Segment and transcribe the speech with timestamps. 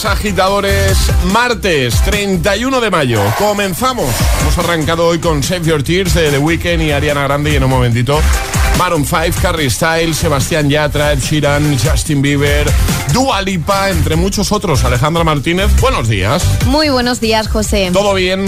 [0.00, 0.98] Días, agitadores.
[1.32, 3.22] Martes 31 de mayo.
[3.38, 4.08] Comenzamos.
[4.40, 7.52] Hemos arrancado hoy con Save Your Tears de The Weeknd y Ariana Grande.
[7.52, 8.20] Y en un momentito,
[8.78, 12.70] Maroon 5, Carrie Styles, Sebastián Yatra, Ed Sheeran, Justin Bieber,
[13.12, 14.84] Dua Lipa, entre muchos otros.
[14.84, 16.44] Alejandra Martínez, buenos días.
[16.66, 17.90] Muy buenos días, José.
[17.92, 18.44] ¿Todo bien?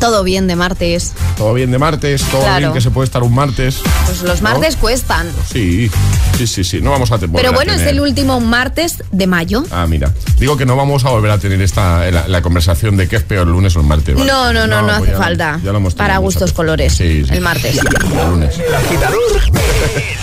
[0.00, 1.12] Todo bien de martes.
[1.36, 2.22] ¿Todo bien de martes?
[2.24, 2.58] ¿Todo Claro.
[2.58, 3.80] bien que se puede estar un martes?
[4.06, 5.30] Pues los martes cuestan.
[5.50, 5.90] Sí,
[6.36, 6.80] sí, sí, sí.
[6.80, 9.64] No vamos a Pero a bueno, es el último martes de mayo.
[9.70, 10.12] Ah, mira.
[10.38, 13.22] Digo que no vamos a volver a tener esta la, la conversación de qué es
[13.22, 14.14] peor, el lunes o el martes.
[14.14, 14.26] ¿vale?
[14.30, 15.60] No, no, no, no, pues hace ya- falta.
[15.64, 16.92] ya lo hemos tenido Para gustos colores.
[16.92, 17.32] Sí, sí.
[17.34, 17.76] El martes.
[17.78, 18.58] El lunes.
[18.58, 19.18] El agitador.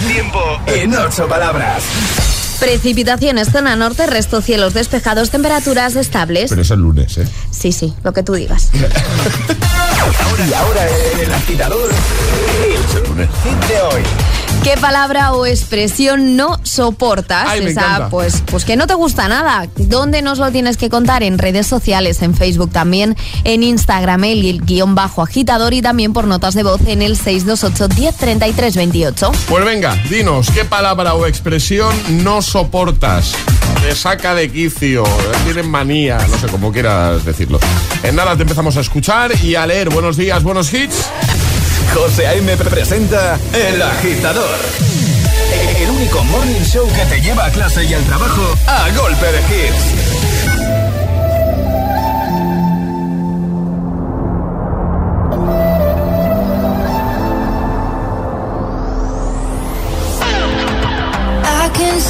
[0.02, 1.84] El tiempo en ocho palabras.
[2.62, 6.52] Precipitaciones, zona norte, resto cielos despejados, temperaturas estables.
[6.52, 7.28] Pero es el lunes, ¿eh?
[7.50, 8.70] Sí, sí, lo que tú digas.
[10.48, 10.88] Y ahora
[11.22, 11.90] el agitador.
[12.66, 13.30] El lunes.
[13.70, 14.02] de hoy.
[14.64, 17.48] ¿Qué palabra o expresión no soportas?
[17.48, 19.68] Ay, Esa, pues, pues que no te gusta nada.
[19.76, 21.24] ¿Dónde nos lo tienes que contar?
[21.24, 26.28] En redes sociales, en Facebook también, en Instagram, el guion bajo agitador y también por
[26.28, 29.32] notas de voz en el 628 1033 28.
[29.50, 33.34] Pues venga, dinos, ¿qué palabra o expresión no soportas?
[33.82, 35.04] Te saca de quicio,
[35.44, 37.60] tienes manía, no sé cómo quieras decirlo.
[38.04, 39.90] En nada te empezamos a escuchar y a leer.
[39.90, 41.10] Buenos días, buenos hits.
[41.94, 42.58] José A.M.
[42.58, 44.58] presenta El Agitador.
[45.78, 49.40] El único morning show que te lleva a clase y al trabajo a golpe de
[49.40, 50.32] hits.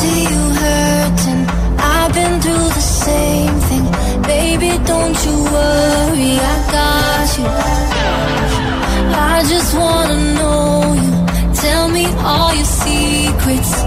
[0.01, 1.45] see you hurting.
[1.77, 3.85] I've been through the same thing.
[4.21, 8.30] Baby, don't you worry, I got you.
[9.41, 11.55] I just wanna know you.
[11.55, 13.80] Tell me all your secrets.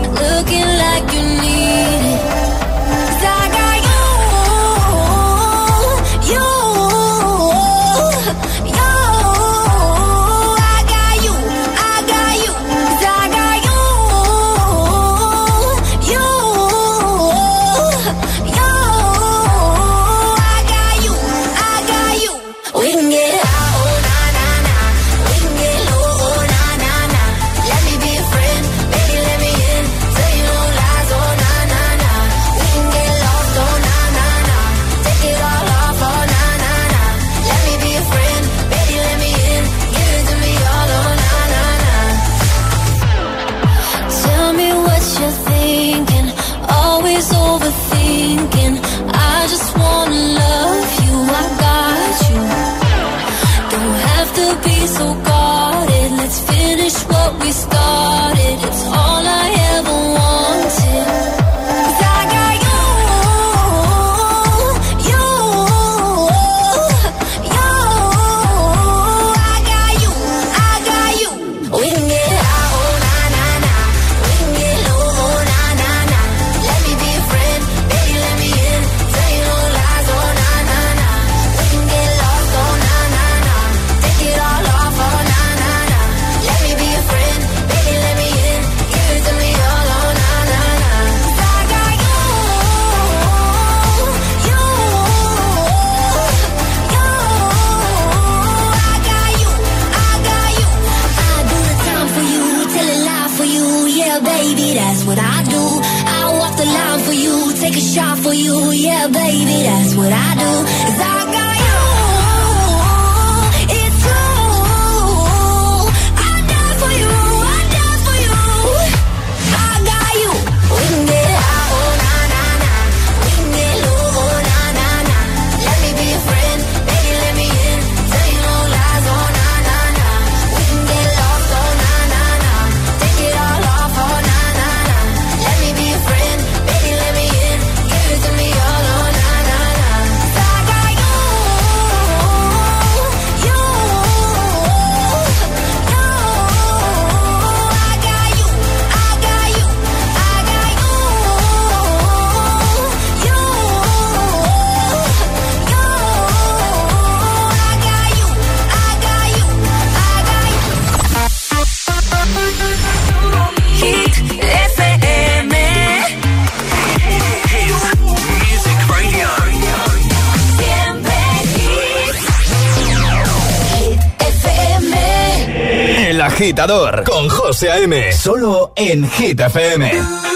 [177.04, 178.12] con José A.M.
[178.12, 180.33] Solo en Hit FM.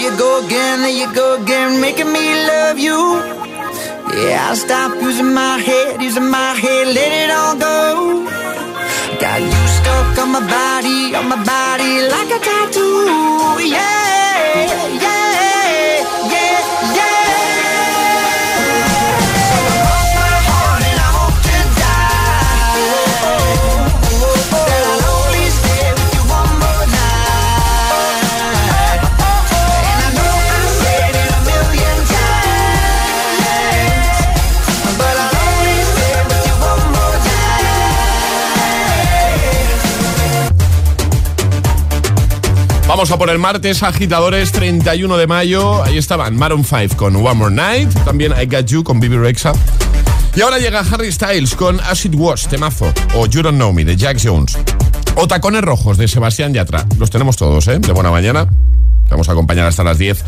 [0.00, 2.98] You go again, there you go again, making me love you.
[4.14, 8.24] Yeah, I'll stop using my head, using my head, let it all go.
[9.20, 13.64] Got you stuck on my body, on my body like a tattoo.
[13.74, 14.17] Yeah,
[42.98, 45.84] Vamos a por el martes, agitadores, 31 de mayo.
[45.84, 47.92] Ahí estaban Maroon 5 con One More Night.
[48.04, 49.52] También I Got You con Bibi Rexa.
[50.34, 52.92] Y ahora llega Harry Styles con Acid Wash, temazo.
[53.14, 54.58] O You Don't Know Me, de Jack Jones.
[55.14, 56.84] O Tacones Rojos, de Sebastián Yatra.
[56.98, 57.78] Los tenemos todos, ¿eh?
[57.78, 58.48] De buena mañana.
[59.08, 60.22] Te Vamos a acompañar hasta las 10.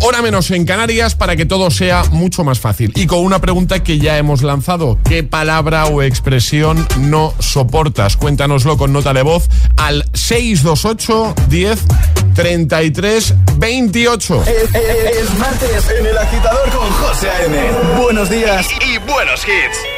[0.00, 2.92] Hora menos en Canarias para que todo sea mucho más fácil.
[2.94, 4.98] Y con una pregunta que ya hemos lanzado.
[5.04, 8.16] ¿Qué palabra o expresión no soportas?
[8.16, 11.80] Cuéntanoslo con nota de voz al 628 10
[12.34, 14.44] 33 28.
[14.46, 17.58] Es, es martes en el agitador con José A.M.
[18.00, 19.97] Buenos días y, y buenos hits.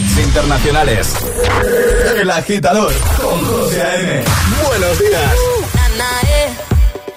[0.00, 1.14] hits internacionales.
[2.16, 4.24] El agitador con José A.M.
[4.66, 5.34] Buenos días.
[5.74, 6.54] Nah, nah, yeah.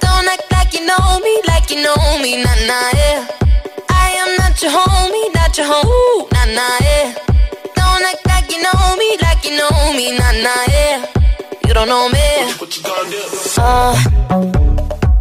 [0.01, 3.27] Don't act like you know me, like you know me, nah, nah, yeah.
[3.89, 7.15] I am not your homie, not your Ooh, nah, nah, yeah.
[7.75, 11.05] Don't act like you know me, like you know me, nah, nah, yeah.
[11.67, 12.19] You don't know me.
[13.57, 13.95] Uh,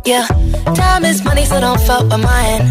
[0.04, 0.26] yeah.
[0.74, 2.64] Time is money, so don't fuck with mine.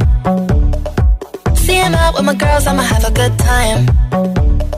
[1.55, 4.70] See him out with my girls, I'ma have a good time.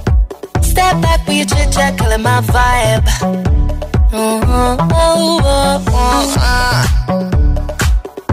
[0.73, 3.05] Step back with your chit chat, killing my vibe.
[4.11, 6.83] Oh, oh, oh, oh, uh.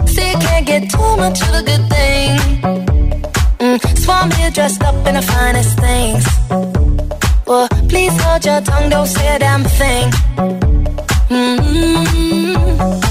[0.07, 2.29] See, can't get too much of a good thing.
[3.59, 6.25] Mm, Swan here dressed up in the finest things.
[7.45, 10.09] Well, please hold your tongue, don't say a damn thing.
[11.29, 13.10] Mm-hmm.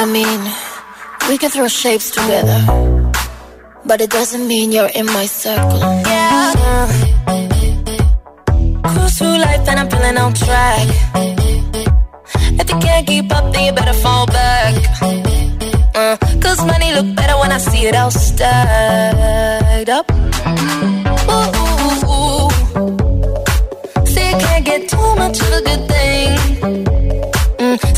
[0.00, 0.40] I mean,
[1.28, 2.60] we can throw shapes together,
[3.84, 5.80] but it doesn't mean you're in my circle.
[5.80, 6.86] Yeah.
[8.84, 10.86] Cruise through life and I'm feeling on track.
[12.60, 14.74] If you can't keep up, then you better fall back.
[15.96, 20.08] Uh, Cause money look better when I see it all stacked up.
[21.34, 22.50] Ooh, ooh, ooh.
[24.06, 26.87] See, you can't get too much of a good thing.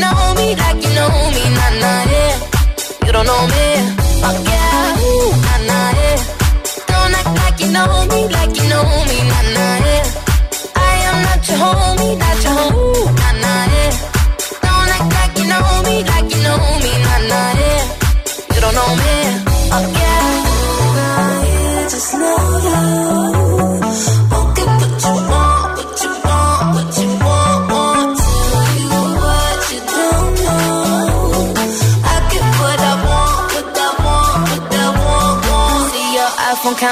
[0.00, 2.32] know me, like you know me, nah, nah, yeah.
[3.06, 3.66] You don't know me,
[4.26, 6.18] oh yeah, Ooh, nah, nah, yeah.
[6.90, 10.04] Don't act like you know me, like you know me, nah, nah, yeah.
[10.76, 13.92] I am not your homie, not your homie, nah, nah, yeah.
[14.64, 17.80] Don't act like you know me, like you know me, nah, nah, yeah.
[18.54, 18.99] You don't know me,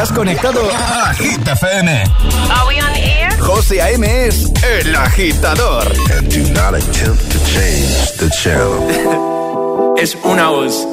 [0.00, 1.90] Estás conectado a Hit FM.
[1.92, 3.38] Are we on air?
[3.38, 4.02] José A.M.
[4.26, 5.86] es el agitador.
[6.16, 9.94] And do not attempt to change the channel.
[9.98, 10.86] es una voz.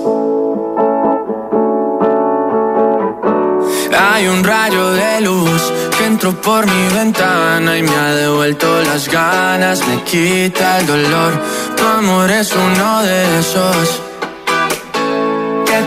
[3.97, 5.61] Hay un rayo de luz
[5.97, 11.41] que entró por mi ventana y me ha devuelto las ganas, me quita el dolor.
[11.77, 14.06] Tu amor es uno de esos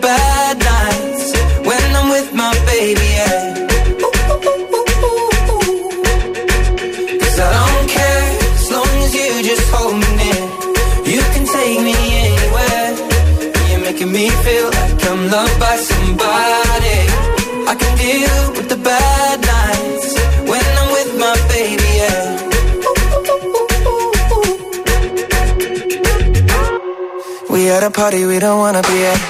[0.00, 1.32] bad nights
[1.68, 3.66] when I'm with my baby, yeah.
[7.20, 8.26] Cause I don't care
[8.58, 10.42] as long as you just hold me near.
[11.14, 12.88] You can take me anywhere.
[13.70, 17.00] You're making me feel like I'm loved by somebody.
[17.70, 20.08] I can deal with the bad nights
[20.50, 22.20] when I'm with my baby, yeah.
[27.50, 29.29] We at a party we don't wanna be at.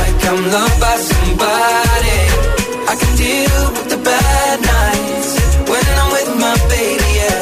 [0.29, 2.19] I'm loved by somebody.
[2.91, 5.29] I can deal with the bad nights
[5.69, 7.39] when I'm with my baby, yeah.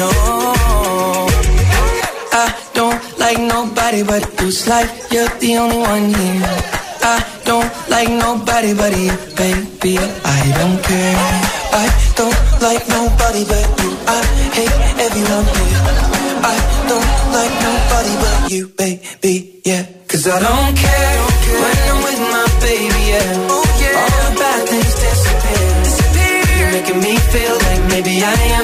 [0.00, 0.10] No,
[2.32, 4.50] I don't like nobody but you.
[4.68, 6.42] Like you're the only one here.
[7.02, 9.98] I don't like nobody but you, baby.
[9.98, 11.16] I don't care.
[11.72, 11.86] I
[12.18, 13.90] don't like nobody but you.
[14.06, 14.20] I
[14.56, 15.80] hate everyone here.
[16.44, 16.56] I
[16.90, 19.60] don't like nobody but you, baby.
[19.64, 19.84] Yeah,
[20.14, 21.18] cause I don't care
[21.58, 23.02] when I'm with my baby.
[23.10, 23.66] Yeah, oh,
[24.00, 25.66] All the bad things disappear.
[26.58, 28.63] You're making me feel like maybe I am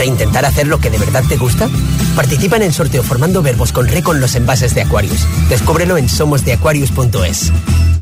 [0.00, 1.68] ¿Reintentar hacer lo que de verdad te gusta?
[2.16, 5.26] Participa en el sorteo formando verbos con re con los envases de Aquarius.
[5.50, 7.52] Descúbrelo en somosdeaquarius.es.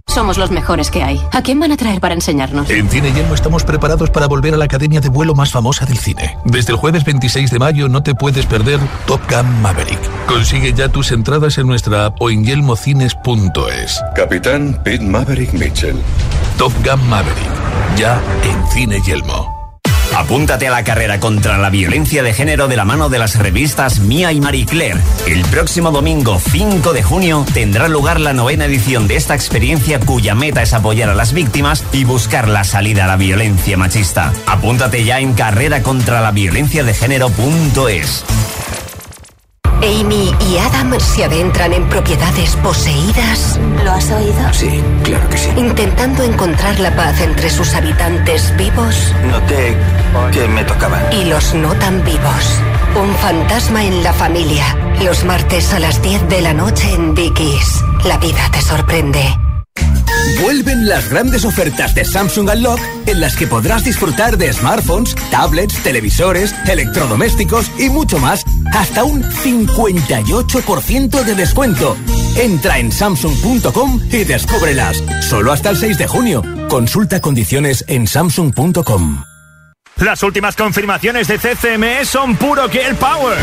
[0.06, 1.20] Somos los mejores que hay.
[1.32, 2.70] ¿A quién van a traer para enseñarnos?
[2.70, 5.98] En Cine Yelmo estamos preparados para volver a la academia de vuelo más famosa del
[5.98, 6.36] cine.
[6.44, 9.98] Desde el jueves 26 de mayo no te puedes perder Top Gun Maverick.
[10.28, 14.00] Consigue ya tus entradas en nuestra app o en yelmocines.es.
[14.14, 15.96] Capitán Pete Maverick Mitchell.
[16.58, 17.50] Top Gun Maverick.
[17.96, 19.57] Ya en Cine Yelmo.
[20.18, 24.00] Apúntate a la carrera contra la violencia de género de la mano de las revistas
[24.00, 25.00] Mía y Marie Claire.
[25.28, 30.34] El próximo domingo 5 de junio tendrá lugar la novena edición de esta experiencia cuya
[30.34, 34.32] meta es apoyar a las víctimas y buscar la salida a la violencia machista.
[34.46, 35.84] Apúntate ya en carrera
[39.78, 43.58] Amy y Adam se adentran en propiedades poseídas.
[43.84, 44.52] ¿Lo has oído?
[44.52, 45.50] Sí, claro que sí.
[45.56, 49.14] Intentando encontrar la paz entre sus habitantes vivos.
[49.30, 49.76] Noté
[50.32, 51.02] que me tocaban.
[51.12, 52.60] Y los no tan vivos.
[53.00, 54.64] Un fantasma en la familia.
[55.02, 57.84] Los martes a las 10 de la noche en Dickies.
[58.04, 59.47] La vida te sorprende.
[60.42, 65.82] Vuelven las grandes ofertas de Samsung Unlock en las que podrás disfrutar de smartphones, tablets,
[65.82, 71.96] televisores, electrodomésticos y mucho más hasta un 58% de descuento.
[72.36, 75.02] Entra en samsung.com y descúbrelas.
[75.28, 76.42] Solo hasta el 6 de junio.
[76.68, 79.37] Consulta condiciones en samsung.com.
[80.00, 83.36] Las últimas confirmaciones de CCME son puro Girl Power.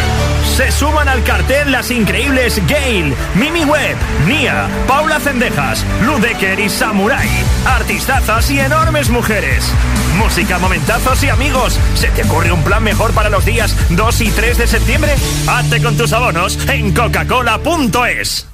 [0.55, 7.27] Se suman al cartel las increíbles Gail, Mimi Webb, Nia, Paula Cendejas, Ludecker y Samurai.
[7.65, 9.69] Artistazas y enormes mujeres.
[10.17, 11.77] Música, momentazos y amigos.
[11.95, 15.13] ¿Se te ocurre un plan mejor para los días 2 y 3 de septiembre?
[15.47, 18.47] Hazte con tus abonos en coca-cola.es.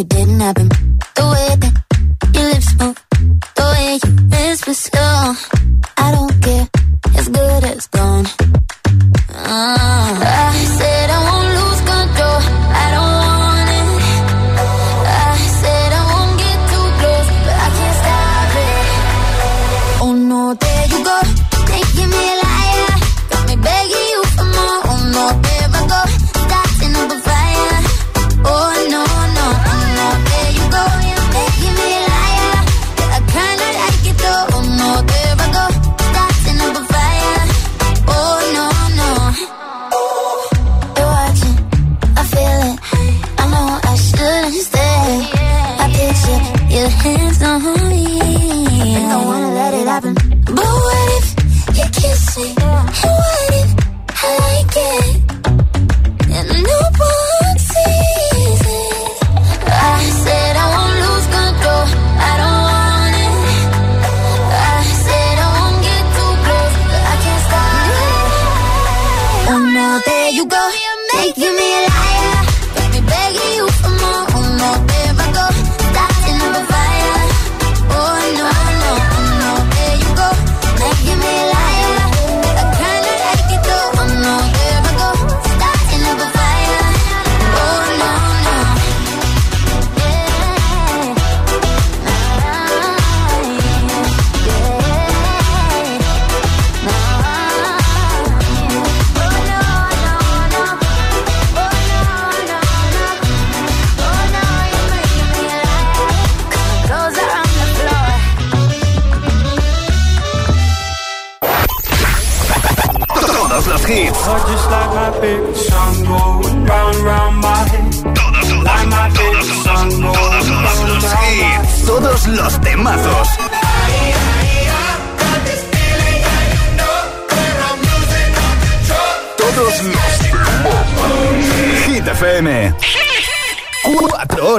[0.00, 0.79] it didn't happen.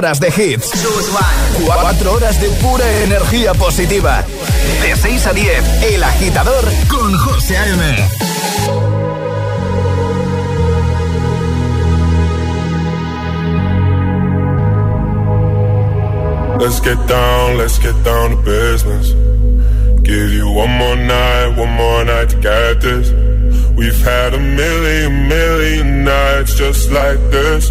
[0.02, 0.68] Horas de hits.
[1.64, 4.24] Cuatro horas de pura energía positiva.
[4.82, 8.08] De 6 a 10, El Agitador con José A.M.
[16.58, 19.14] Let's get down, let's get down to business.
[20.02, 23.12] Give you one more night, one more night to get this.
[23.76, 27.70] We've had a million, million nights just like this.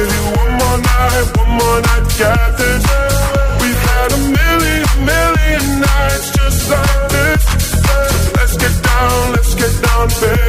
[0.00, 2.08] Give you one more night, one more night
[2.56, 2.84] this.
[3.60, 7.42] We've had a million, million nights just like this.
[8.34, 10.40] Let's get down, let's get down to.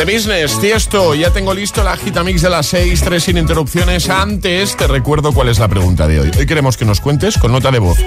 [0.00, 4.08] The Business, Tiesto, ya tengo listo la Gitamix de las 6, 3 sin interrupciones.
[4.08, 6.30] Antes te recuerdo cuál es la pregunta de hoy.
[6.38, 7.98] Hoy queremos que nos cuentes con nota de voz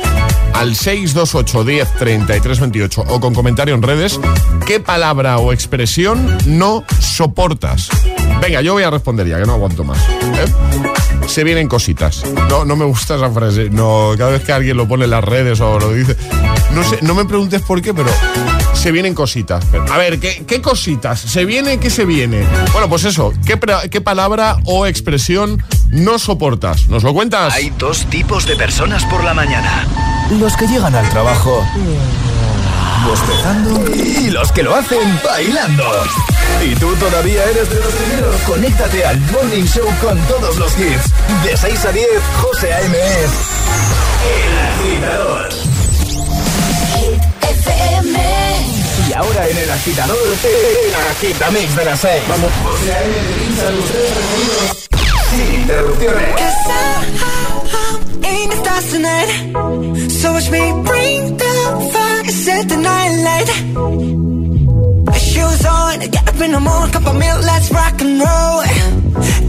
[0.55, 4.19] al 628 10 33 28 o con comentario en redes
[4.65, 7.91] qué palabra o expresión no soportas.
[8.43, 9.97] Venga, yo voy a responder ya, que no aguanto más.
[9.99, 11.27] ¿eh?
[11.27, 12.25] Se vienen cositas.
[12.49, 13.69] No, no me gusta esa frase.
[13.69, 16.17] No, cada vez que alguien lo pone en las redes o lo dice.
[16.71, 18.09] No sé, no me preguntes por qué, pero
[18.73, 19.63] se vienen cositas.
[19.89, 21.21] A ver, ¿qué, cositas?
[21.21, 21.77] ¿Se viene?
[21.77, 22.45] ¿Qué se viene?
[22.73, 23.57] Bueno, pues eso, ¿qué,
[23.89, 26.89] ¿qué palabra o expresión no soportas?
[26.89, 27.53] ¿Nos lo cuentas?
[27.53, 29.87] Hay dos tipos de personas por la mañana.
[30.37, 31.65] Los que llegan al trabajo
[33.05, 35.83] bostezando y los que lo hacen bailando.
[36.63, 38.35] ¿Y tú todavía eres de los primeros?
[38.41, 41.11] Conéctate al Morning Show con todos los hits.
[41.43, 42.07] De 6 a 10,
[42.41, 42.97] José A.M.
[44.35, 45.49] El agitador.
[49.07, 52.23] Y ahora en el agitador, el agitamix de las 6.
[52.29, 52.51] Vamos.
[52.63, 53.13] José A.M.
[55.29, 56.43] Sin interrupciones.
[58.43, 59.29] in the stars tonight.
[60.09, 61.53] So watch me bring the
[61.93, 63.49] fire, set the night light.
[65.17, 68.63] Shoes on, get up in the morning, cup of milk, let's rock and roll.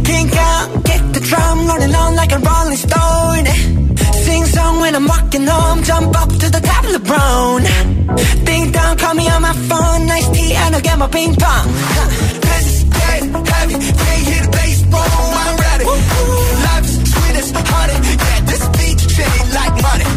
[0.04, 3.84] Kink out, get the drum rolling on like a rolling stone
[4.24, 5.82] sing song when I'm walking home.
[5.82, 7.62] Jump up to the top of the brown.
[8.46, 10.00] Ding dong, call me on my phone.
[10.06, 11.66] Nice tea, and I'll get my ping pong.
[12.48, 13.22] This is dead
[13.52, 13.76] heavy.
[14.02, 15.84] Can't hear the bass, boom, I'm ready.
[16.66, 17.98] Life's sweet as honey.
[18.26, 20.13] Yeah, this beat shit like money.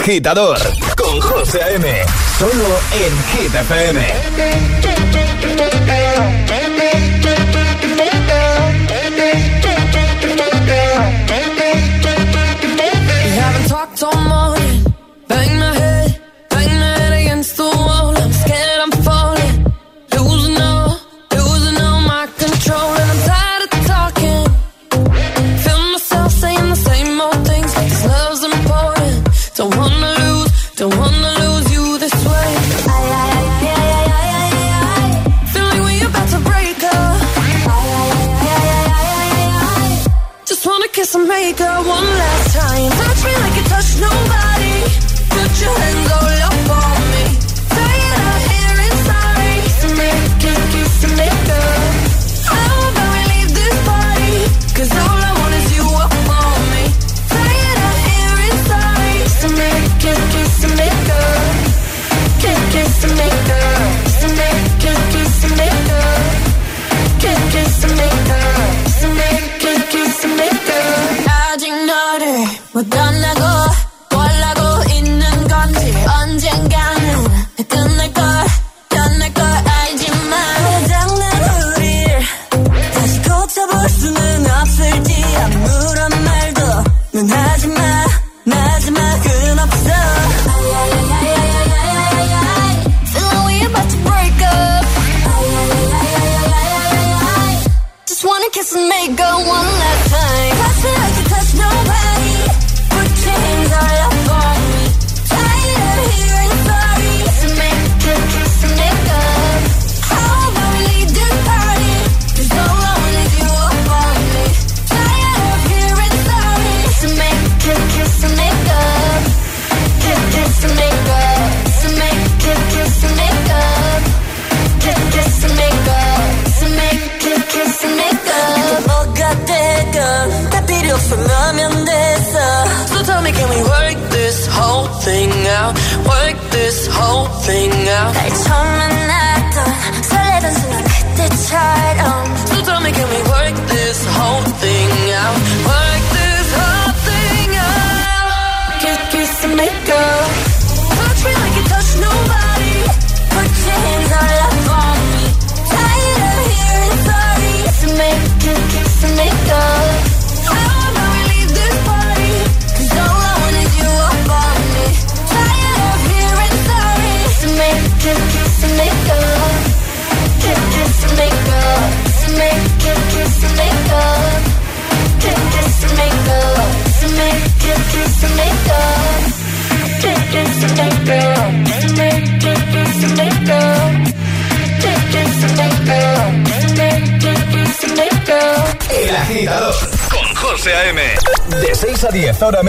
[0.00, 0.58] agitador
[0.96, 1.86] con José M.
[2.38, 4.49] Solo en Hit FM.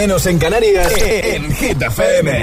[0.02, 2.41] menos en Canarias, en Hit FM.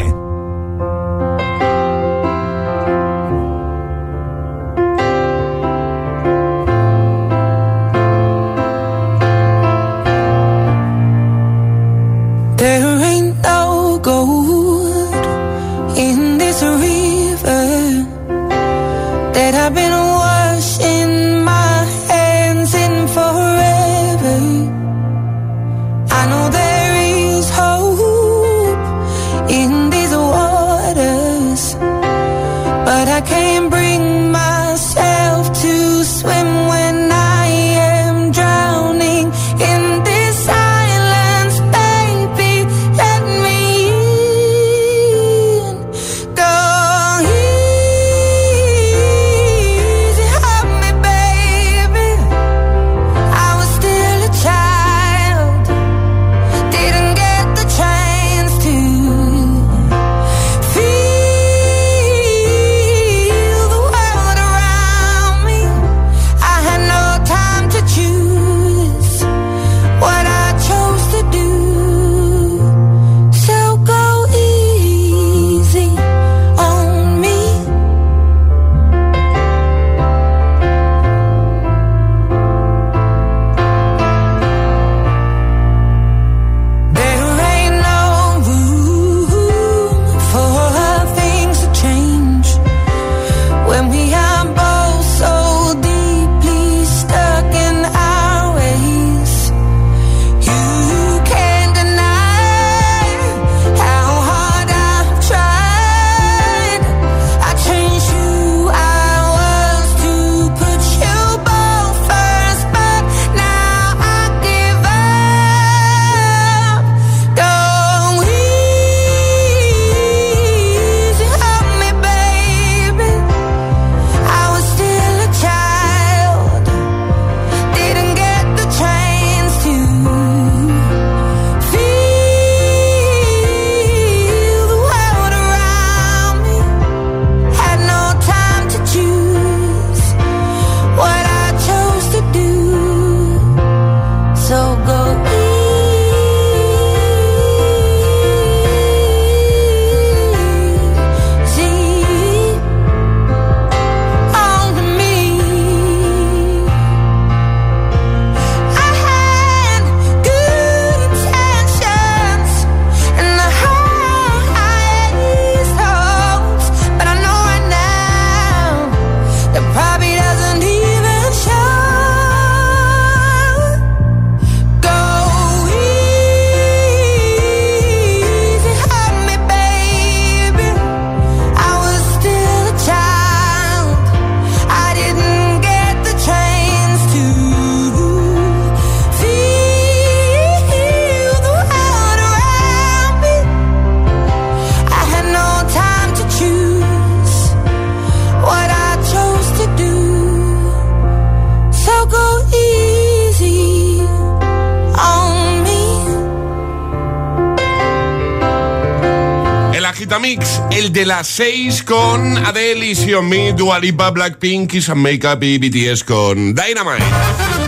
[211.69, 216.55] 6 con Adele, Easy on Me, Dua Lipa, Blackpink, Kiss and Makeup y BTS con
[216.55, 217.05] Dynamite.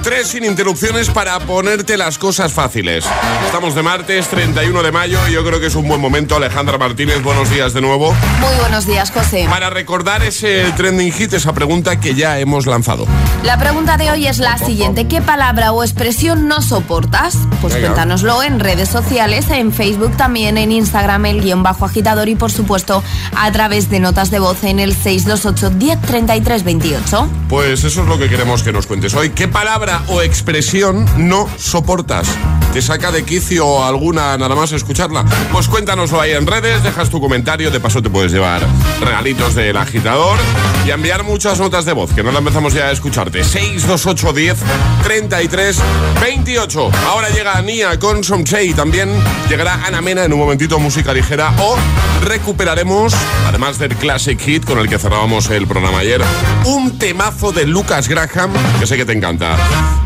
[0.02, 3.06] Tres sin interrupciones para ponerte las cosas fáciles.
[3.46, 6.36] Estamos de martes 31 de mayo y yo creo que es un buen momento.
[6.36, 8.16] Alejandra Martínez, buenos días de nuevo.
[8.40, 9.46] Muy buenos días, José.
[9.48, 13.06] Para recordar ese trending hit, esa pregunta que ya hemos lanzado.
[13.44, 15.08] La pregunta de hoy es la siguiente.
[15.08, 17.38] ¿Qué palabra o expresión no soportas?
[17.62, 17.90] Pues Venga.
[17.90, 22.52] cuéntanoslo en redes sociales, en Facebook también, en Instagram, el guion bajo agitador y por
[22.52, 23.04] supuesto
[23.36, 27.30] a través de notas de voz en el 628 1033 28.
[27.50, 29.32] Pues eso es lo que queremos que nos cuentes hoy.
[29.32, 32.28] ¿Qué palabra o expresión no soportas?
[32.72, 35.26] ¿Te saca de quicio alguna nada más escucharla?
[35.52, 38.66] Pues cuéntanoslo ahí en redes, dejas tu comentario, de paso te puedes llevar
[39.02, 40.38] regalitos del agitador
[40.86, 43.44] y enviar muchas notas de voz, que no la empezamos ya a escucharte.
[43.44, 44.58] 628 10
[45.04, 45.78] 33
[46.22, 46.92] 28.
[47.10, 49.10] Ahora llega Nia con Somche y también
[49.50, 51.76] llegará Ana Mena en un momentito música ligera o
[52.24, 53.14] recuperaremos,
[53.48, 56.22] además del Classic Hit con el que cerrábamos el programa ayer,
[56.66, 59.58] un temazo de Lucas Graham que sé que te encanta.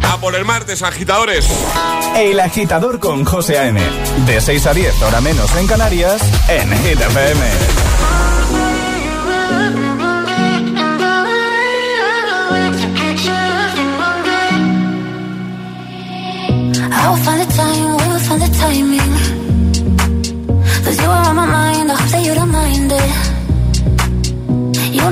[0.10, 1.46] A por el martes, agitadores.
[2.16, 3.82] El agitador con José A.M.
[4.26, 7.46] De 6 a 10, hora menos en Canarias, en Hit FM.
[16.90, 19.46] I will find the time, we will find the timing.
[20.86, 21.75] Cause you are on my mind,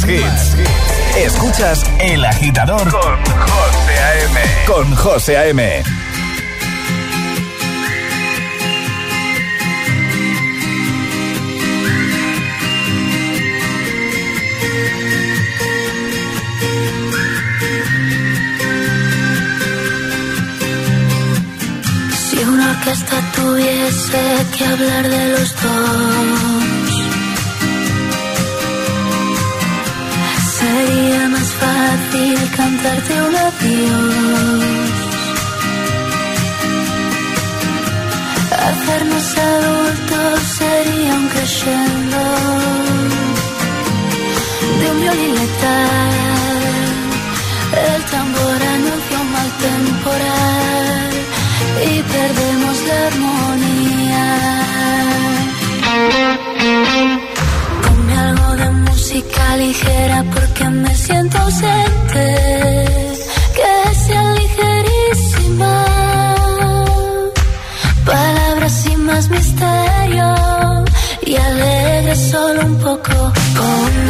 [0.00, 0.56] más hits.
[1.16, 4.40] Escuchas El Agitador con José A.M.
[4.66, 5.82] Con José A.M.
[22.14, 26.79] Si una orquesta tuviese que hablar de los dos,
[30.80, 34.64] sería más fácil cantarte un adiós.
[38.68, 42.22] Hacernos adultos sería un crescendo
[44.80, 46.18] de un violín letal.
[47.88, 51.10] El tambor anuncia un mal temporal
[51.90, 54.26] y perdemos la armonía.
[57.82, 62.24] Ponme algo de música ligera porque me siento ausente.
[63.56, 65.84] Que sea ligerísima.
[68.04, 70.34] Palabras sin más misterio
[71.26, 73.32] y alegre solo un poco.
[73.56, 74.09] Con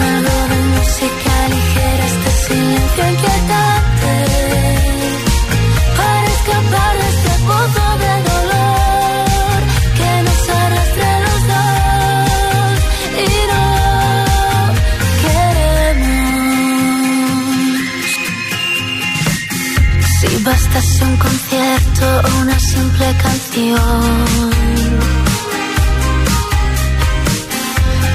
[22.40, 24.50] una simple canción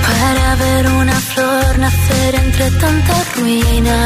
[0.07, 3.97] para ver una flor nacer entre tanta ruina.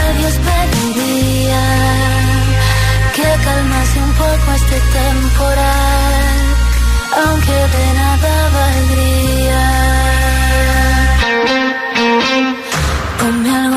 [0.00, 1.64] A Dios pediría
[3.14, 6.36] que calmase un poco este temporal,
[7.24, 9.64] aunque de nada valdría.
[13.18, 13.75] Ponme algo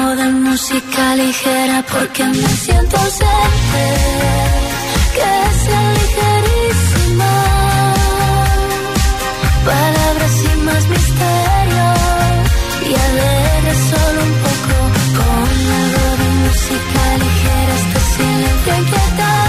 [0.71, 3.85] música ligera porque me siento ausente,
[5.15, 5.31] que
[5.63, 7.33] sea ligerísima.
[9.65, 11.87] Palabras sin más misterio
[12.87, 14.75] y alegre solo un poco
[15.17, 15.49] con
[15.81, 19.48] algo de música ligera este silencio inquietante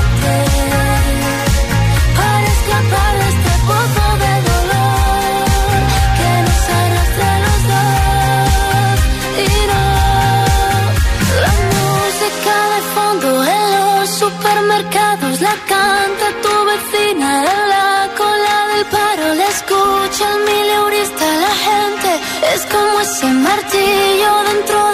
[23.20, 24.89] ese martillo dentro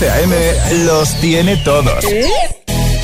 [0.00, 0.34] José A.M.
[0.86, 2.02] los tiene todos.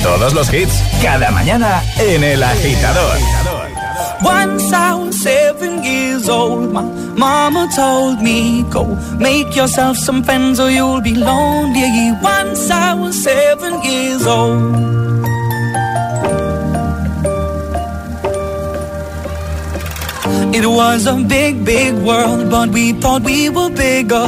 [0.01, 0.73] Todos los hits,
[1.03, 3.17] cada mañana en El Agitador.
[4.23, 6.81] Once I was seven years old, my
[7.15, 8.85] mama told me, Go
[9.19, 12.13] make yourself some friends or you'll be lonely.
[12.19, 14.97] Once I was seven years old.
[20.55, 24.27] It was a big, big world, but we thought we were bigger.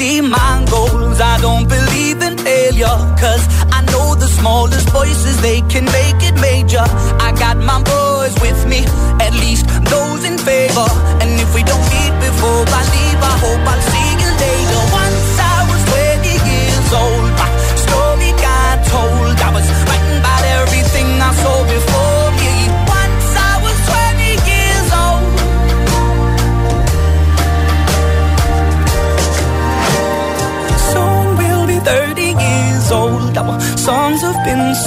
[0.00, 1.20] See my goals.
[1.20, 2.96] I don't believe in failure.
[3.22, 3.44] Cause
[3.76, 6.84] I know the smallest voices, they can make it major.
[7.26, 8.80] I got my boys with me,
[9.26, 10.88] at least those in favor.
[11.20, 11.89] And if we don't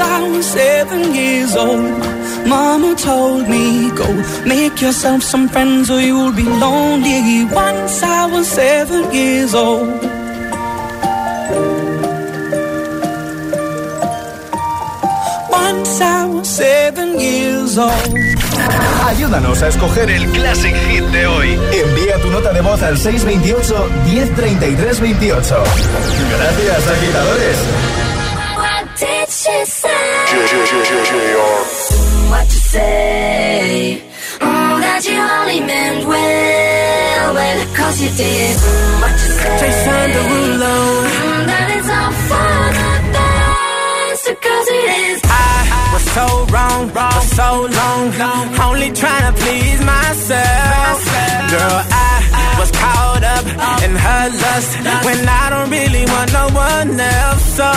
[0.00, 1.98] I was seven years old.
[2.46, 4.06] Mama told me, go
[4.44, 7.44] make yourself some friends or you'll be lonely.
[7.52, 9.88] Once I was seven years old.
[15.50, 18.14] Once I was seven years old.
[19.06, 21.58] Ayúdanos a escoger el Classic Hit de hoy.
[21.72, 25.64] Envía tu nota de voz al 628 1033 28.
[26.38, 27.85] Gracias, agitadores.
[29.46, 30.26] What say?
[32.30, 34.02] What you say?
[34.40, 38.56] Oh, that you only meant well, well, cause you did.
[38.56, 39.58] Mm, what you say?
[39.60, 40.74] Jason Derulo.
[41.06, 42.95] Mm, that it's all for
[46.14, 47.48] so wrong for so
[47.78, 48.04] long,
[48.66, 50.98] only trying to please myself.
[51.52, 53.44] Girl, I was caught up
[53.84, 54.70] in her lust
[55.06, 57.44] when I don't really want no one else.
[57.58, 57.68] So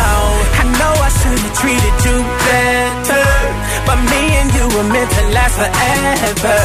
[0.00, 0.12] no,
[0.60, 2.16] I know I should have treated you
[2.46, 3.28] better,
[3.86, 6.60] but me and you were meant to last forever.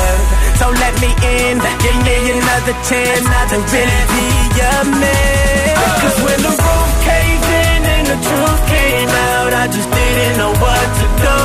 [0.60, 4.26] So let me in, give me another chance to really be
[4.60, 5.76] your man.
[6.02, 10.54] Cause when the roof caved in and the truth came out, I just didn't know
[10.66, 11.38] what to do.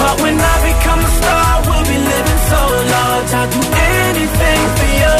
[0.00, 2.60] But when I become a star, we'll be living so
[2.94, 3.30] large.
[3.38, 3.62] I'll do
[4.06, 5.16] anything for you.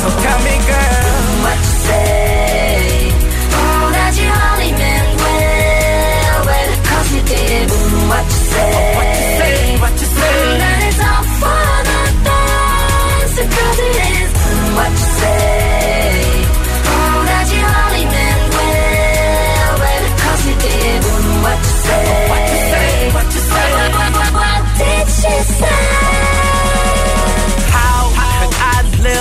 [0.00, 3.12] So tell me, girl, what you say?
[3.54, 7.66] Oh, that you only meant well, cause you did.
[8.10, 8.72] What you say?
[8.98, 9.43] what you say,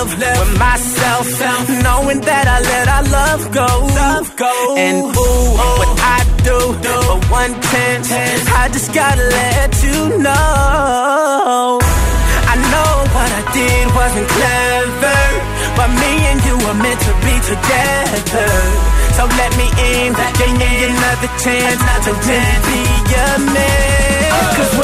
[0.04, 1.26] I live with myself,
[1.80, 3.70] knowing that I let our love go?
[4.76, 5.46] And ooh,
[5.80, 8.12] what I do for one chance,
[8.52, 11.80] I just gotta let you know.
[12.52, 15.24] I know what I did wasn't clever,
[15.80, 18.52] but me and you were meant to be together.
[19.16, 24.04] So let me in, give me another chance to really be your man.
[24.60, 24.83] Cause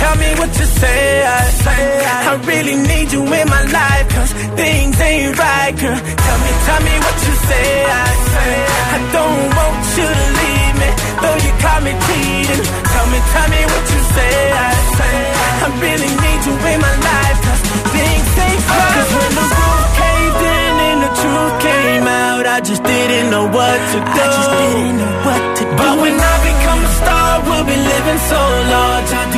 [0.00, 1.24] Tell me, what you say.
[1.24, 1.54] I
[2.30, 6.00] I really need you in my life, cause things ain't right, girl.
[6.26, 7.68] Tell me, tell me what you say.
[7.84, 8.06] I
[8.94, 10.88] I don't want you to leave me,
[11.22, 12.62] though you call me cheating.
[12.92, 14.34] Tell me, tell me what you say.
[14.50, 15.16] I say
[15.64, 17.62] I really need you in my life, cause
[17.94, 18.94] things ain't right.
[18.98, 23.46] Cause when the roof caved in and the truth came out, I just didn't know
[23.46, 24.22] what to do.
[24.22, 25.76] I just didn't know what to do.
[25.78, 28.40] But when I become a star, we'll be living so
[28.74, 29.08] large.
[29.18, 29.30] I'll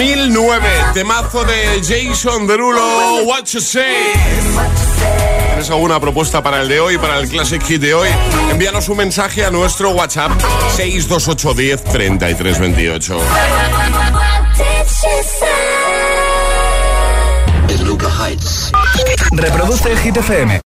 [0.00, 3.84] 2009, temazo de Jason Derulo, What You Say.
[5.48, 8.08] ¿Tienes alguna propuesta para el de hoy, para el Classic Hit de hoy?
[8.50, 10.32] Envíanos un mensaje a nuestro WhatsApp
[10.74, 13.18] 628 10 33 28.
[13.18, 13.24] What
[14.56, 15.90] did she say?
[19.32, 20.60] Reproduce el Hit FM.